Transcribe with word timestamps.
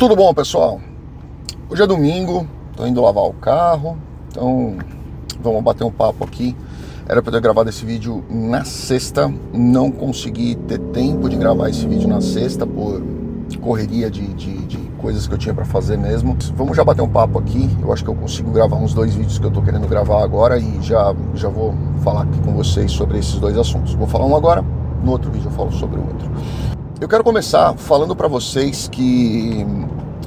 Tudo 0.00 0.16
bom, 0.16 0.32
pessoal? 0.32 0.80
Hoje 1.68 1.82
é 1.82 1.86
domingo, 1.86 2.46
tô 2.74 2.86
indo 2.86 3.02
lavar 3.02 3.24
o 3.24 3.34
carro, 3.34 3.98
então 4.30 4.78
vamos 5.42 5.62
bater 5.62 5.84
um 5.84 5.90
papo 5.90 6.24
aqui. 6.24 6.56
Era 7.06 7.20
para 7.20 7.32
ter 7.32 7.40
gravado 7.42 7.68
esse 7.68 7.84
vídeo 7.84 8.24
na 8.30 8.64
sexta, 8.64 9.30
não 9.52 9.90
consegui 9.90 10.54
ter 10.54 10.78
tempo 10.78 11.28
de 11.28 11.36
gravar 11.36 11.68
esse 11.68 11.86
vídeo 11.86 12.08
na 12.08 12.22
sexta 12.22 12.66
por 12.66 13.02
correria 13.60 14.10
de, 14.10 14.26
de, 14.28 14.64
de 14.64 14.78
coisas 14.96 15.26
que 15.26 15.34
eu 15.34 15.38
tinha 15.38 15.52
para 15.52 15.66
fazer 15.66 15.98
mesmo. 15.98 16.34
Vamos 16.54 16.78
já 16.78 16.82
bater 16.82 17.02
um 17.02 17.08
papo 17.10 17.38
aqui. 17.38 17.68
Eu 17.82 17.92
acho 17.92 18.02
que 18.02 18.08
eu 18.08 18.14
consigo 18.14 18.50
gravar 18.52 18.76
uns 18.76 18.94
dois 18.94 19.14
vídeos 19.14 19.38
que 19.38 19.44
eu 19.44 19.50
tô 19.50 19.60
querendo 19.60 19.86
gravar 19.86 20.24
agora 20.24 20.58
e 20.58 20.80
já, 20.80 21.14
já 21.34 21.50
vou 21.50 21.74
falar 22.02 22.22
aqui 22.22 22.40
com 22.40 22.54
vocês 22.54 22.90
sobre 22.90 23.18
esses 23.18 23.34
dois 23.34 23.58
assuntos. 23.58 23.92
Vou 23.92 24.06
falar 24.06 24.24
um 24.24 24.34
agora, 24.34 24.64
no 25.04 25.12
outro 25.12 25.30
vídeo 25.30 25.48
eu 25.48 25.52
falo 25.52 25.70
sobre 25.70 26.00
o 26.00 26.06
outro. 26.06 26.30
Eu 27.00 27.08
quero 27.08 27.24
começar 27.24 27.72
falando 27.78 28.14
para 28.14 28.28
vocês 28.28 28.86
que 28.86 29.66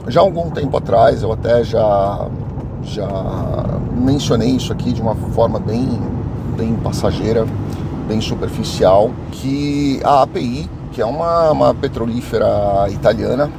já 0.07 0.19
há 0.19 0.23
algum 0.23 0.49
tempo 0.49 0.75
atrás 0.75 1.21
eu 1.21 1.31
até 1.31 1.63
já 1.63 2.27
já 2.81 3.07
mencionei 3.95 4.49
isso 4.49 4.73
aqui 4.73 4.91
de 4.91 4.99
uma 4.99 5.13
forma 5.13 5.59
bem 5.59 5.87
bem 6.57 6.75
passageira, 6.77 7.45
bem 8.07 8.19
superficial, 8.19 9.11
que 9.31 10.01
a 10.03 10.23
API, 10.23 10.67
que 10.91 10.99
é 10.99 11.05
uma, 11.05 11.51
uma 11.51 11.75
petrolífera 11.75 12.89
italiana, 12.89 13.51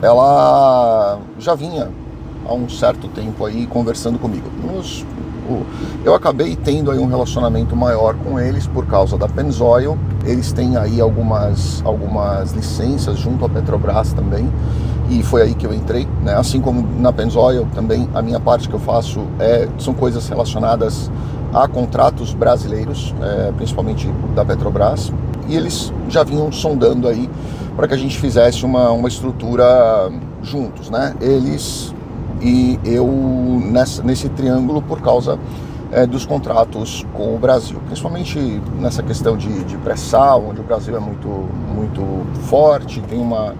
ela 0.00 1.18
já 1.40 1.56
vinha 1.56 1.90
há 2.46 2.54
um 2.54 2.68
certo 2.68 3.08
tempo 3.08 3.44
aí 3.44 3.66
conversando 3.66 4.20
comigo. 4.20 4.48
Nos, 4.64 5.04
eu 6.04 6.14
acabei 6.14 6.56
tendo 6.56 6.90
aí 6.90 6.98
um 6.98 7.06
relacionamento 7.06 7.74
maior 7.76 8.14
com 8.14 8.38
eles 8.38 8.66
por 8.66 8.86
causa 8.86 9.16
da 9.16 9.28
Pennzoil. 9.28 9.98
Eles 10.24 10.52
têm 10.52 10.76
aí 10.76 11.00
algumas, 11.00 11.82
algumas 11.84 12.52
licenças 12.52 13.18
junto 13.18 13.44
à 13.44 13.48
Petrobras 13.48 14.12
também 14.12 14.48
e 15.08 15.22
foi 15.22 15.42
aí 15.42 15.54
que 15.54 15.66
eu 15.66 15.74
entrei. 15.74 16.08
Né? 16.22 16.34
Assim 16.34 16.60
como 16.60 16.86
na 16.98 17.12
Pennzoil 17.12 17.66
também 17.74 18.08
a 18.14 18.22
minha 18.22 18.40
parte 18.40 18.68
que 18.68 18.74
eu 18.74 18.80
faço 18.80 19.26
é, 19.38 19.68
são 19.78 19.94
coisas 19.94 20.28
relacionadas 20.28 21.10
a 21.52 21.68
contratos 21.68 22.32
brasileiros, 22.32 23.14
é, 23.20 23.52
principalmente 23.52 24.10
da 24.34 24.44
Petrobras, 24.44 25.12
e 25.48 25.54
eles 25.54 25.92
já 26.08 26.24
vinham 26.24 26.50
sondando 26.50 27.06
aí 27.06 27.28
para 27.76 27.86
que 27.86 27.94
a 27.94 27.96
gente 27.96 28.18
fizesse 28.18 28.64
uma, 28.64 28.90
uma 28.90 29.08
estrutura 29.08 30.10
juntos, 30.42 30.88
né? 30.88 31.14
Eles 31.20 31.94
e 32.42 32.78
eu 32.84 33.06
nessa, 33.62 34.02
nesse 34.02 34.28
triângulo 34.28 34.82
por 34.82 35.00
causa 35.00 35.38
é, 35.92 36.06
dos 36.06 36.26
contratos 36.26 37.06
com 37.12 37.34
o 37.34 37.38
Brasil, 37.38 37.78
principalmente 37.86 38.38
nessa 38.80 39.02
questão 39.02 39.36
de, 39.36 39.64
de 39.64 39.76
pré-sal, 39.76 40.46
onde 40.48 40.60
o 40.60 40.64
Brasil 40.64 40.96
é 40.96 41.00
muito, 41.00 41.28
muito 41.28 42.02
forte, 42.44 43.00
tem 43.02 43.20
uma, 43.20 43.54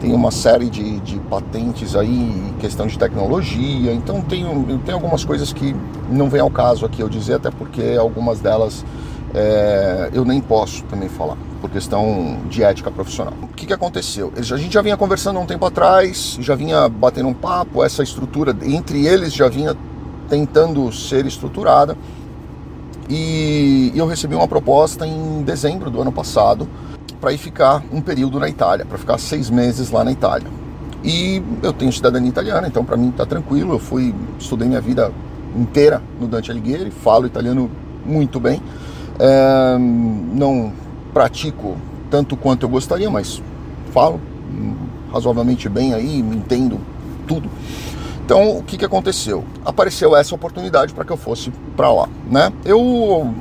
tem 0.00 0.14
uma 0.14 0.30
série 0.30 0.70
de, 0.70 1.00
de 1.00 1.18
patentes 1.20 1.96
aí, 1.96 2.54
questão 2.60 2.86
de 2.86 2.98
tecnologia, 2.98 3.92
então 3.92 4.22
tem, 4.22 4.44
tem 4.84 4.94
algumas 4.94 5.24
coisas 5.24 5.52
que 5.52 5.74
não 6.08 6.30
vem 6.30 6.40
ao 6.40 6.50
caso 6.50 6.86
aqui 6.86 7.00
eu 7.00 7.08
dizer, 7.08 7.34
até 7.34 7.50
porque 7.50 7.96
algumas 7.98 8.40
delas 8.40 8.84
é, 9.34 10.10
eu 10.12 10.24
nem 10.24 10.40
posso 10.40 10.84
também 10.84 11.08
falar, 11.08 11.36
por 11.62 11.70
questão 11.70 12.40
de 12.50 12.64
ética 12.64 12.90
profissional. 12.90 13.34
O 13.40 13.46
que, 13.46 13.64
que 13.64 13.72
aconteceu? 13.72 14.32
A 14.36 14.42
gente 14.42 14.74
já 14.74 14.82
vinha 14.82 14.96
conversando 14.96 15.38
há 15.38 15.40
um 15.40 15.46
tempo 15.46 15.64
atrás, 15.64 16.36
já 16.40 16.56
vinha 16.56 16.88
batendo 16.88 17.28
um 17.28 17.34
papo, 17.34 17.84
essa 17.84 18.02
estrutura 18.02 18.54
entre 18.64 19.06
eles 19.06 19.32
já 19.32 19.48
vinha 19.48 19.76
tentando 20.28 20.92
ser 20.92 21.24
estruturada. 21.24 21.96
E 23.08 23.92
eu 23.94 24.06
recebi 24.06 24.34
uma 24.34 24.48
proposta 24.48 25.06
em 25.06 25.42
dezembro 25.42 25.88
do 25.88 26.00
ano 26.02 26.10
passado 26.10 26.68
para 27.20 27.32
ir 27.32 27.38
ficar 27.38 27.82
um 27.92 28.00
período 28.00 28.40
na 28.40 28.48
Itália, 28.48 28.84
para 28.84 28.98
ficar 28.98 29.18
seis 29.18 29.48
meses 29.48 29.90
lá 29.92 30.02
na 30.02 30.10
Itália. 30.10 30.48
E 31.04 31.40
eu 31.62 31.72
tenho 31.72 31.92
cidadania 31.92 32.28
italiana, 32.28 32.66
então 32.66 32.84
para 32.84 32.96
mim 32.96 33.10
está 33.10 33.24
tranquilo. 33.24 33.74
Eu 33.74 33.78
fui 33.78 34.12
estudei 34.36 34.66
minha 34.66 34.80
vida 34.80 35.12
inteira 35.56 36.02
no 36.20 36.26
Dante 36.26 36.50
Alighieri, 36.50 36.90
falo 36.90 37.26
italiano 37.26 37.70
muito 38.04 38.40
bem. 38.40 38.60
É, 39.18 39.76
não 39.78 40.72
pratico 41.12 41.76
tanto 42.10 42.36
quanto 42.36 42.64
eu 42.64 42.68
gostaria, 42.68 43.10
mas 43.10 43.42
falo 43.90 44.20
razoavelmente 45.12 45.68
bem 45.68 45.94
aí, 45.94 46.18
entendo 46.18 46.78
tudo. 47.26 47.48
Então, 48.24 48.56
o 48.56 48.62
que, 48.62 48.78
que 48.78 48.84
aconteceu? 48.84 49.44
Apareceu 49.64 50.16
essa 50.16 50.34
oportunidade 50.34 50.94
para 50.94 51.04
que 51.04 51.12
eu 51.12 51.16
fosse 51.16 51.52
para 51.76 51.92
lá, 51.92 52.08
né? 52.30 52.52
Eu 52.64 53.32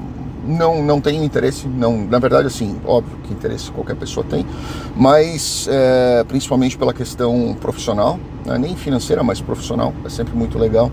não, 0.46 0.84
não 0.84 1.00
tenho 1.00 1.24
interesse, 1.24 1.68
não, 1.68 1.98
na 2.06 2.20
verdade, 2.20 2.48
assim, 2.48 2.78
óbvio 2.86 3.18
que 3.24 3.34
interesse 3.34 3.72
qualquer 3.72 3.96
pessoa 3.96 4.26
tem, 4.28 4.46
mas 4.96 5.68
é, 5.70 6.24
principalmente 6.28 6.78
pela 6.78 6.94
questão 6.94 7.56
profissional, 7.60 8.20
né? 8.46 8.58
nem 8.58 8.76
financeira, 8.76 9.24
mas 9.24 9.40
profissional, 9.40 9.94
é 10.04 10.10
sempre 10.10 10.36
muito 10.36 10.58
legal 10.58 10.92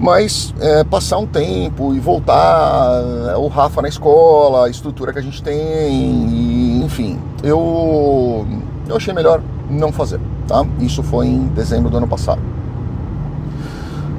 mas 0.00 0.54
é, 0.58 0.82
passar 0.82 1.18
um 1.18 1.26
tempo 1.26 1.94
e 1.94 2.00
voltar, 2.00 3.02
é, 3.30 3.36
o 3.36 3.48
Rafa 3.48 3.82
na 3.82 3.88
escola, 3.88 4.66
a 4.66 4.70
estrutura 4.70 5.12
que 5.12 5.18
a 5.18 5.22
gente 5.22 5.42
tem, 5.42 5.58
e, 5.58 6.82
enfim, 6.82 7.20
eu, 7.42 8.46
eu 8.88 8.96
achei 8.96 9.12
melhor 9.12 9.42
não 9.68 9.92
fazer, 9.92 10.18
tá? 10.48 10.64
Isso 10.78 11.02
foi 11.02 11.26
em 11.26 11.48
dezembro 11.48 11.90
do 11.90 11.98
ano 11.98 12.08
passado. 12.08 12.40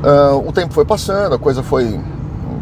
Uh, 0.03 0.47
o 0.47 0.52
tempo 0.52 0.74
foi 0.74 0.86
passando, 0.86 1.34
a 1.34 1.40
coisa 1.40 1.64
foi, 1.64 2.00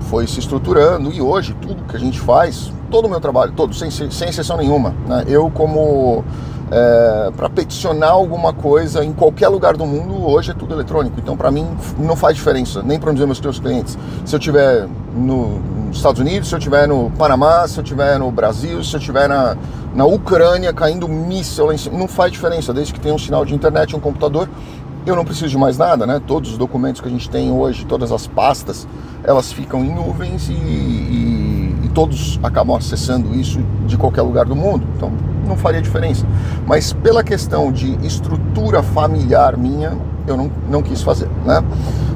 foi 0.01 0.25
se 0.25 0.39
estruturando 0.39 1.11
e 1.11 1.21
hoje 1.21 1.53
tudo 1.61 1.83
que 1.83 1.95
a 1.95 1.99
gente 1.99 2.19
faz, 2.21 2.71
todo 2.89 3.05
o 3.05 3.09
meu 3.09 3.19
trabalho, 3.19 3.51
todo, 3.51 3.73
sem, 3.75 3.91
sem 3.91 4.29
exceção 4.29 4.55
nenhuma, 4.55 4.93
né? 5.05 5.25
eu 5.27 5.49
como 5.51 6.23
é, 6.71 7.31
para 7.35 7.49
peticionar 7.49 8.11
alguma 8.11 8.53
coisa 8.53 9.03
em 9.03 9.11
qualquer 9.11 9.47
lugar 9.47 9.75
do 9.75 9.85
mundo, 9.85 10.25
hoje 10.27 10.51
é 10.51 10.53
tudo 10.53 10.73
eletrônico. 10.73 11.19
Então, 11.19 11.35
para 11.35 11.49
mim, 11.49 11.67
não 11.97 12.15
faz 12.15 12.35
diferença, 12.35 12.83
nem 12.83 12.99
para 12.99 13.11
dizer 13.11 13.25
meus 13.25 13.39
clientes. 13.59 13.97
Se 14.25 14.35
eu 14.35 14.39
estiver 14.39 14.87
no, 15.15 15.59
nos 15.87 15.97
Estados 15.97 16.21
Unidos, 16.21 16.47
se 16.49 16.55
eu 16.55 16.59
estiver 16.59 16.87
no 16.87 17.09
Panamá, 17.11 17.67
se 17.67 17.79
eu 17.79 17.83
estiver 17.83 18.19
no 18.19 18.31
Brasil, 18.31 18.83
se 18.83 18.95
eu 18.95 18.99
estiver 18.99 19.27
na, 19.27 19.57
na 19.95 20.05
Ucrânia 20.05 20.71
caindo 20.71 21.07
míssil 21.07 21.65
lá 21.65 21.73
em 21.73 21.77
cima, 21.77 21.97
não 21.97 22.07
faz 22.07 22.31
diferença, 22.31 22.73
desde 22.73 22.93
que 22.93 22.99
tenha 22.99 23.15
um 23.15 23.19
sinal 23.19 23.43
de 23.43 23.55
internet, 23.55 23.95
um 23.95 23.99
computador. 23.99 24.47
Eu 25.05 25.15
não 25.15 25.25
preciso 25.25 25.47
de 25.47 25.57
mais 25.57 25.77
nada, 25.77 26.05
né? 26.05 26.21
Todos 26.27 26.51
os 26.51 26.57
documentos 26.57 27.01
que 27.01 27.07
a 27.07 27.11
gente 27.11 27.29
tem 27.29 27.51
hoje, 27.51 27.85
todas 27.85 28.11
as 28.11 28.27
pastas, 28.27 28.87
elas 29.23 29.51
ficam 29.51 29.83
em 29.83 29.95
nuvens 29.95 30.49
e, 30.49 30.53
e, 30.53 31.75
e 31.85 31.89
todos 31.95 32.39
acabam 32.43 32.75
acessando 32.75 33.33
isso 33.33 33.59
de 33.87 33.97
qualquer 33.97 34.21
lugar 34.21 34.45
do 34.45 34.55
mundo. 34.55 34.85
Então, 34.95 35.11
não 35.49 35.57
faria 35.57 35.81
diferença. 35.81 36.25
Mas 36.65 36.93
pela 36.93 37.23
questão 37.23 37.71
de 37.71 37.95
estrutura 38.05 38.81
familiar 38.81 39.57
minha, 39.57 39.97
eu 40.25 40.37
não, 40.37 40.49
não 40.69 40.81
quis 40.81 41.01
fazer, 41.01 41.27
né? 41.45 41.61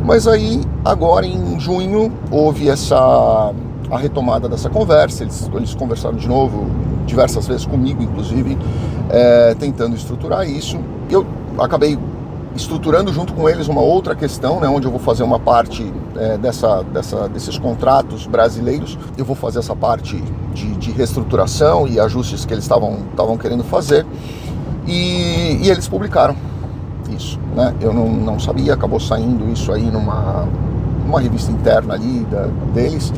Mas 0.06 0.28
aí, 0.28 0.62
agora 0.86 1.26
em 1.26 1.60
junho, 1.60 2.12
houve 2.32 2.70
essa 2.70 3.54
a 3.92 3.98
retomada 3.98 4.50
dessa 4.50 4.70
conversa, 4.70 5.24
eles, 5.24 5.50
eles 5.54 5.76
conversaram 5.76 6.16
de 6.16 6.28
novo, 6.28 6.66
diversas 7.06 7.48
vezes 7.48 7.66
comigo, 7.66 8.02
inclusive, 8.02 8.58
é, 9.10 9.54
tentando 9.56 9.96
estruturar 9.96 10.50
isso. 10.50 10.80
Eu 11.10 11.26
acabei 11.60 12.00
estruturando 12.56 13.12
junto 13.12 13.34
com 13.34 13.50
eles 13.50 13.68
uma 13.68 13.81
outra 13.81 14.16
questão, 14.16 14.59
né, 14.59 14.68
onde 14.68 14.86
eu 14.86 14.91
vou 14.91 15.00
fazer 15.00 15.24
uma 15.24 15.40
parte 15.40 15.91
é, 16.16 16.38
dessa, 16.38 16.84
dessa, 16.84 17.28
desses 17.28 17.58
contratos 17.58 18.28
brasileiros, 18.28 18.97
eu 19.18 19.25
vou 19.25 19.36
fazer 19.36 19.59
essa 19.59 19.75
parte 19.75 20.22
de, 20.53 20.75
de 20.75 20.91
reestruturação 20.91 21.88
e 21.88 22.00
ajustes 22.00 22.46
que 22.46 22.53
eles 22.53 22.64
estavam 22.64 23.38
querendo 23.40 23.64
fazer, 23.64 24.06
e, 24.86 25.59
e, 25.64 25.69
eles 25.69 25.88
publicaram 25.88 26.36
isso. 27.09 27.40
Né? 27.56 27.74
Eu 27.80 27.94
não, 27.94 28.09
não 28.09 28.40
sabia, 28.40 28.74
acabou 28.74 29.00
saindo 29.00 29.50
isso 29.52 29.72
aí 29.72 29.90
numa, 29.90 30.47
numa 31.06 31.20
revista 31.20 31.52
interna 31.52 31.94
ali 31.94 32.25
da, 32.25 32.47
deles, 32.74 33.12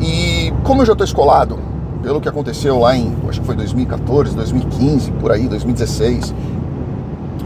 e 0.00 0.52
como 0.62 0.82
eu 0.82 0.86
já 0.86 0.92
estou 0.92 1.04
escolado 1.04 1.58
pelo 2.02 2.20
que 2.20 2.28
aconteceu 2.28 2.78
lá 2.78 2.96
em, 2.96 3.14
acho 3.28 3.40
que 3.40 3.46
foi 3.46 3.56
2014, 3.56 4.34
2015, 4.34 5.10
por 5.12 5.32
aí, 5.32 5.48
2016, 5.48 6.34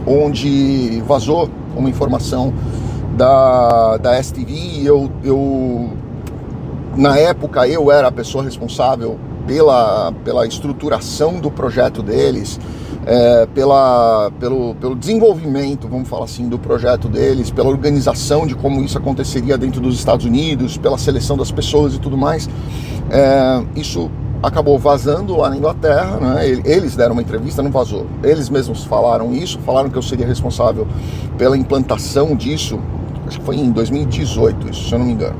onde 0.05 1.01
vazou 1.05 1.49
uma 1.75 1.89
informação 1.89 2.53
da, 3.15 3.97
da 3.97 4.21
STV 4.21 4.51
e 4.51 4.85
eu, 4.85 5.09
eu, 5.23 5.89
na 6.95 7.17
época, 7.17 7.67
eu 7.67 7.91
era 7.91 8.07
a 8.07 8.11
pessoa 8.11 8.43
responsável 8.43 9.17
pela, 9.47 10.11
pela 10.23 10.45
estruturação 10.47 11.39
do 11.39 11.51
projeto 11.51 12.01
deles, 12.01 12.59
é, 13.05 13.45
pela, 13.53 14.31
pelo, 14.39 14.75
pelo 14.75 14.95
desenvolvimento, 14.95 15.87
vamos 15.87 16.07
falar 16.07 16.25
assim, 16.25 16.47
do 16.47 16.57
projeto 16.57 17.09
deles, 17.09 17.51
pela 17.51 17.69
organização 17.69 18.47
de 18.47 18.55
como 18.55 18.81
isso 18.81 18.97
aconteceria 18.97 19.57
dentro 19.57 19.81
dos 19.81 19.95
Estados 19.95 20.25
Unidos, 20.25 20.77
pela 20.77 20.97
seleção 20.97 21.35
das 21.35 21.51
pessoas 21.51 21.93
e 21.95 21.99
tudo 21.99 22.17
mais. 22.17 22.49
É, 23.09 23.63
isso 23.75 24.09
acabou 24.43 24.77
vazando 24.77 25.37
lá 25.37 25.49
na 25.49 25.55
Inglaterra, 25.57 26.17
né? 26.19 26.47
Eles 26.65 26.95
deram 26.97 27.13
uma 27.13 27.21
entrevista, 27.21 27.63
não 27.63 27.71
vazou. 27.71 28.05
Eles 28.21 28.49
mesmos 28.49 28.83
falaram 28.83 29.33
isso, 29.33 29.57
falaram 29.59 29.89
que 29.89 29.97
eu 29.97 30.01
seria 30.01 30.27
responsável 30.27 30.85
pela 31.37 31.57
implantação 31.57 32.35
disso. 32.35 32.77
Acho 33.25 33.39
que 33.39 33.45
foi 33.45 33.55
em 33.55 33.71
2018, 33.71 34.69
isso, 34.69 34.89
se 34.89 34.93
eu 34.93 34.99
não 34.99 35.05
me 35.05 35.13
engano. 35.13 35.37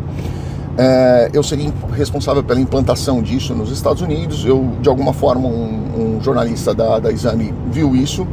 é, 0.77 1.29
eu 1.33 1.43
seria 1.43 1.71
responsável 1.93 2.43
pela 2.43 2.59
implantação 2.59 3.21
disso 3.21 3.53
nos 3.53 3.69
Estados 3.71 4.01
Unidos. 4.01 4.45
Eu, 4.45 4.71
de 4.81 4.89
alguma 4.89 5.13
forma, 5.13 5.47
um, 5.47 6.15
um 6.17 6.21
jornalista 6.21 6.73
da, 6.73 6.97
da 6.99 7.11
Exame 7.11 7.53
viu 7.69 7.95
isso 7.95 8.25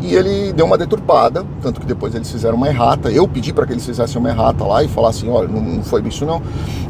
e 0.00 0.14
ele 0.14 0.52
deu 0.52 0.66
uma 0.66 0.76
deturpada, 0.76 1.44
tanto 1.62 1.80
que 1.80 1.86
depois 1.86 2.14
eles 2.14 2.30
fizeram 2.30 2.56
uma 2.56 2.68
errata. 2.68 3.10
Eu 3.10 3.28
pedi 3.28 3.52
para 3.52 3.66
que 3.66 3.72
eles 3.72 3.84
fizessem 3.84 4.18
uma 4.18 4.28
errata 4.28 4.64
lá 4.64 4.82
e 4.82 4.88
falassem: 4.88 5.30
olha, 5.30 5.48
não, 5.48 5.60
não 5.60 5.82
foi 5.82 6.02
isso 6.08 6.24
não. 6.24 6.42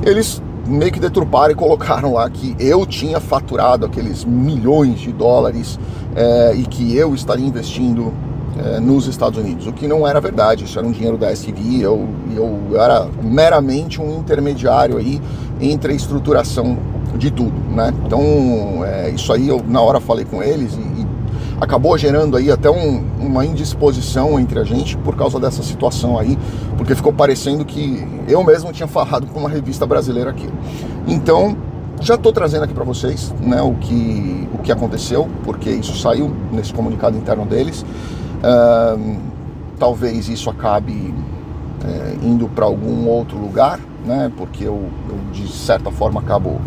Eles 0.05 0.41
meio 0.67 0.93
que 0.93 1.01
deturparam 1.01 1.53
e 1.53 1.55
colocaram 1.55 2.15
lá 2.15 2.29
que 2.29 2.57
eu 2.59 2.87
tinha 2.87 3.21
faturado 3.21 3.87
aqueles 3.87 4.25
milhões 4.25 5.01
de 5.01 5.13
dólares 5.13 5.79
é, 6.15 6.55
e 6.55 6.63
que 6.65 6.97
eu 6.97 7.15
estaria 7.15 7.47
investindo 7.47 8.13
é, 8.59 8.79
nos 8.81 9.07
Estados 9.07 9.39
Unidos, 9.39 9.67
o 9.67 9.73
que 9.73 9.89
não 9.89 10.07
era 10.07 10.21
verdade, 10.21 10.65
isso 10.65 10.79
era 10.79 10.87
um 10.87 10.93
dinheiro 10.93 11.19
da 11.19 11.35
STV, 11.35 11.81
eu, 11.81 12.09
eu 12.35 12.81
era 12.81 13.09
meramente 13.21 14.01
um 14.01 14.19
intermediário 14.19 14.97
aí 14.97 15.21
entre 15.61 15.93
a 15.93 15.97
estruturação 15.97 16.79
de 17.17 17.31
tudo, 17.31 17.55
né? 17.71 17.93
Então, 18.07 18.21
é, 18.85 19.11
isso 19.11 19.33
aí 19.33 19.49
eu 19.49 19.63
na 19.67 19.81
hora 19.81 20.01
falei 20.01 20.25
com 20.25 20.43
eles 20.43 20.75
e 20.75 20.94
acabou 21.65 21.97
gerando 21.99 22.37
aí 22.37 22.51
até 22.51 22.71
um, 22.71 23.05
uma 23.19 23.45
indisposição 23.45 24.39
entre 24.39 24.59
a 24.59 24.65
gente 24.65 24.97
por 24.99 25.17
causa 25.17 25.41
dessa 25.41 25.63
situação 25.63 26.19
aí, 26.19 26.39
porque 26.77 26.95
ficou 26.95 27.13
parecendo 27.13 27.65
que 27.65 28.07
eu 28.29 28.43
mesmo 28.45 28.73
tinha 28.73 28.87
falado 28.87 29.27
com 29.27 29.41
uma 29.41 29.49
revista 29.49 29.87
brasileira 29.87 30.31
aqui. 30.31 30.49
Então, 31.07 31.57
já 32.01 32.15
estou 32.15 32.33
trazendo 32.33 32.65
aqui 32.65 32.75
para 32.75 32.85
vocês 32.85 33.35
né, 33.41 33.63
o, 33.63 33.75
que, 33.75 34.49
o 34.53 34.59
que 34.59 34.71
aconteceu, 34.71 35.29
porque 35.43 35.71
isso 35.71 35.97
saiu 35.97 36.35
nesse 36.53 36.73
comunicado 36.73 37.17
interno 37.17 37.45
deles. 37.45 37.85
Uh, 38.43 39.17
talvez 39.79 40.29
isso 40.29 40.51
acabe 40.51 41.15
é, 41.85 42.17
indo 42.23 42.49
para 42.49 42.65
algum 42.65 43.07
outro 43.07 43.39
lugar, 43.39 43.79
né? 44.05 44.31
Porque 44.37 44.65
eu, 44.65 44.89
eu 45.09 45.19
de 45.33 45.49
certa 45.49 45.91
forma 45.91 46.21
acabo 46.21 46.61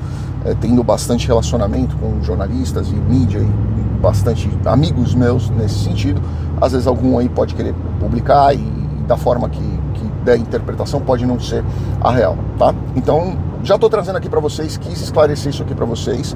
é, 0.46 0.54
tendo 0.54 0.84
bastante 0.84 1.28
relacionamento 1.28 1.96
com 1.98 2.22
jornalistas 2.24 2.90
e 2.90 2.96
mídia 2.96 3.40
e 3.40 3.77
bastante 4.02 4.50
amigos 4.66 5.14
meus 5.14 5.50
nesse 5.50 5.80
sentido. 5.80 6.22
Às 6.60 6.72
vezes 6.72 6.88
algum 6.88 7.18
aí 7.18 7.30
pode 7.30 7.56
querer 7.56 7.74
publicar 8.00 8.54
e, 8.54 8.58
e 8.58 9.04
da 9.08 9.18
forma 9.18 9.50
que, 9.50 9.60
que 9.60 10.08
der 10.24 10.38
interpretação 10.38 11.00
pode 11.00 11.26
não 11.26 11.40
ser 11.40 11.64
a 12.02 12.12
real, 12.12 12.38
tá? 12.58 12.74
Então 12.96 13.38
já 13.64 13.76
estou 13.76 13.90
trazendo 13.90 14.18
aqui 14.18 14.30
para 14.30 14.40
vocês, 14.40 14.78
quis 14.78 15.02
esclarecer 15.02 15.50
isso 15.50 15.64
aqui 15.64 15.74
para 15.74 15.86
vocês, 15.86 16.36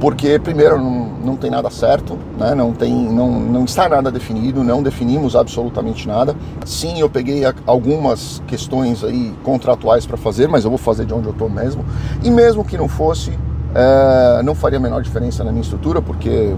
porque 0.00 0.38
primeiro 0.38 0.78
não, 0.78 1.08
não 1.24 1.36
tem 1.36 1.50
nada 1.50 1.70
certo, 1.70 2.18
né? 2.38 2.54
não, 2.54 2.72
tem, 2.72 2.92
não, 2.92 3.30
não 3.30 3.64
está 3.64 3.88
nada 3.88 4.10
definido, 4.10 4.64
não 4.64 4.82
definimos 4.82 5.36
absolutamente 5.36 6.08
nada. 6.08 6.34
Sim, 6.64 6.98
eu 6.98 7.08
peguei 7.08 7.42
algumas 7.66 8.42
questões 8.46 9.04
aí 9.04 9.32
contratuais 9.42 10.06
para 10.06 10.16
fazer, 10.16 10.48
mas 10.48 10.64
eu 10.64 10.70
vou 10.70 10.78
fazer 10.78 11.06
de 11.06 11.14
onde 11.14 11.26
eu 11.26 11.32
estou 11.32 11.48
mesmo. 11.48 11.84
E 12.22 12.30
mesmo 12.30 12.64
que 12.64 12.76
não 12.76 12.88
fosse, 12.88 13.38
é, 13.74 14.42
não 14.42 14.54
faria 14.54 14.78
a 14.78 14.82
menor 14.82 15.02
diferença 15.02 15.44
na 15.44 15.52
minha 15.52 15.62
estrutura, 15.62 16.02
porque 16.02 16.54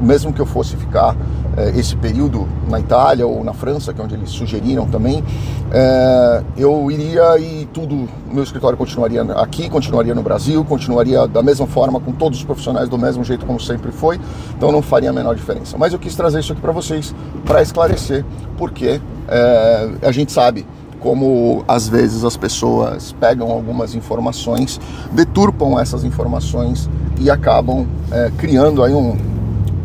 mesmo 0.00 0.32
que 0.32 0.40
eu 0.40 0.46
fosse 0.46 0.76
ficar 0.76 1.16
é, 1.56 1.70
esse 1.78 1.96
período 1.96 2.46
na 2.68 2.78
Itália 2.78 3.26
ou 3.26 3.42
na 3.42 3.52
França, 3.52 3.92
que 3.92 4.00
é 4.00 4.04
onde 4.04 4.14
eles 4.14 4.30
sugeriram 4.30 4.86
também, 4.86 5.24
é, 5.72 6.42
eu 6.56 6.90
iria 6.90 7.38
e 7.38 7.66
tudo, 7.72 8.08
meu 8.30 8.42
escritório 8.42 8.76
continuaria 8.76 9.22
aqui, 9.36 9.68
continuaria 9.70 10.14
no 10.14 10.22
Brasil, 10.22 10.64
continuaria 10.64 11.26
da 11.26 11.42
mesma 11.42 11.66
forma, 11.66 11.98
com 11.98 12.12
todos 12.12 12.38
os 12.38 12.44
profissionais 12.44 12.88
do 12.88 12.98
mesmo 12.98 13.24
jeito 13.24 13.46
como 13.46 13.58
sempre 13.58 13.90
foi, 13.90 14.20
então 14.56 14.70
não 14.70 14.82
faria 14.82 15.10
a 15.10 15.12
menor 15.12 15.34
diferença. 15.34 15.78
Mas 15.78 15.92
eu 15.92 15.98
quis 15.98 16.14
trazer 16.14 16.40
isso 16.40 16.52
aqui 16.52 16.60
para 16.60 16.72
vocês, 16.72 17.14
para 17.44 17.62
esclarecer, 17.62 18.24
porque 18.58 19.00
é, 19.28 19.90
a 20.02 20.12
gente 20.12 20.32
sabe 20.32 20.66
como 21.00 21.64
às 21.68 21.88
vezes 21.88 22.24
as 22.24 22.36
pessoas 22.36 23.12
pegam 23.20 23.50
algumas 23.50 23.94
informações, 23.94 24.80
deturpam 25.12 25.78
essas 25.78 26.04
informações 26.04 26.90
e 27.18 27.30
acabam 27.30 27.86
é, 28.10 28.30
criando 28.36 28.82
aí 28.82 28.92
um, 28.92 29.16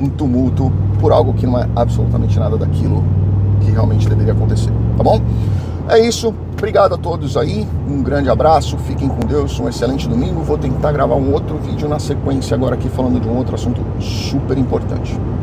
um 0.01 0.09
tumulto 0.09 0.71
por 1.00 1.12
algo 1.12 1.33
que 1.33 1.45
não 1.45 1.59
é 1.59 1.68
absolutamente 1.75 2.39
nada 2.39 2.57
daquilo 2.57 3.03
que 3.62 3.71
realmente 3.71 4.09
deveria 4.09 4.33
acontecer, 4.33 4.71
tá 4.98 5.03
bom? 5.03 5.21
É 5.88 6.00
isso, 6.00 6.33
obrigado 6.53 6.95
a 6.95 6.98
todos 6.98 7.36
aí, 7.36 7.68
um 7.89 8.01
grande 8.01 8.30
abraço, 8.30 8.77
fiquem 8.77 9.07
com 9.07 9.19
Deus, 9.27 9.59
um 9.59 9.68
excelente 9.68 10.07
domingo. 10.07 10.42
Vou 10.42 10.57
tentar 10.57 10.92
gravar 10.92 11.15
um 11.15 11.33
outro 11.33 11.57
vídeo 11.57 11.89
na 11.89 12.00
sequência 12.00 12.56
agora 12.56 12.75
aqui 12.75 12.88
falando 12.88 13.19
de 13.19 13.27
um 13.27 13.36
outro 13.36 13.56
assunto 13.56 13.81
super 14.00 14.57
importante. 14.57 15.19